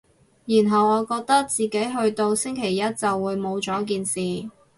[0.47, 4.49] 然後我覺得自己去到星期一就會冇咗件事